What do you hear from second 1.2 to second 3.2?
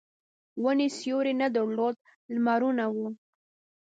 نه درلود لمرونه وو.